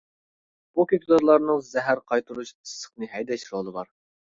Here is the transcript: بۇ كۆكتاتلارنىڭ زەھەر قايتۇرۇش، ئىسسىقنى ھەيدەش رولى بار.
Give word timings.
بۇ 0.79 0.85
كۆكتاتلارنىڭ 0.91 1.61
زەھەر 1.67 2.03
قايتۇرۇش، 2.09 2.55
ئىسسىقنى 2.59 3.13
ھەيدەش 3.15 3.47
رولى 3.55 3.79
بار. 3.81 3.97